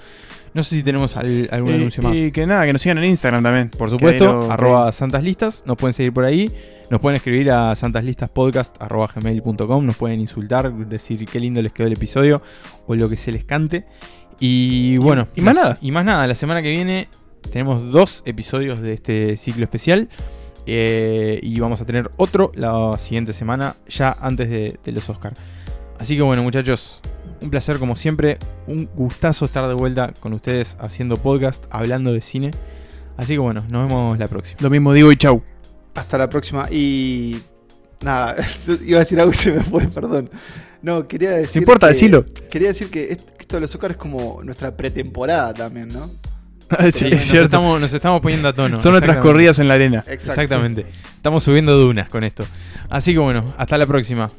[0.53, 2.15] No sé si tenemos al- algún Eh, anuncio más.
[2.15, 3.69] Y que nada, que nos sigan en Instagram también.
[3.69, 6.51] Por Que supuesto, lo- arroba santas listas, nos pueden seguir por ahí,
[6.89, 11.87] nos pueden escribir a santaslistaspodcast arroba gmail.com, nos pueden insultar, decir qué lindo les quedó
[11.87, 12.41] el episodio
[12.87, 13.85] o lo que se les cante.
[14.39, 15.77] Y bueno, y más las- nada.
[15.81, 17.07] Y más nada, la semana que viene
[17.51, 20.09] tenemos dos episodios de este ciclo especial.
[20.67, 25.39] eh, y vamos a tener otro la siguiente semana, ya antes de, de los Oscars.
[25.97, 27.01] Así que bueno, muchachos,
[27.41, 28.37] un placer como siempre.
[28.67, 32.51] Un gustazo estar de vuelta con ustedes haciendo podcast, hablando de cine.
[33.17, 34.57] Así que bueno, nos vemos la próxima.
[34.61, 35.41] Lo mismo digo y chau.
[35.95, 36.67] Hasta la próxima.
[36.71, 37.39] Y.
[38.01, 38.35] Nada,
[38.85, 40.29] iba a decir algo y se me fue, perdón.
[40.81, 41.61] No, quería decir.
[41.61, 42.23] importa, que-.
[42.49, 46.09] Quería decir que est- esto de los Oscars es como nuestra pretemporada también, ¿no?
[46.93, 47.45] Sí, Nos es cierto.
[47.45, 48.79] estamos, nos estamos poniendo a tono.
[48.79, 49.99] Son nuestras corridas en la arena.
[50.07, 50.41] Exacto.
[50.41, 50.85] Exactamente.
[51.17, 52.45] Estamos subiendo dunas con esto.
[52.89, 54.31] Así que bueno, hasta la próxima.